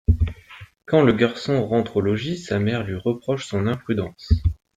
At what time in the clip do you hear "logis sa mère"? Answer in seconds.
2.01-2.83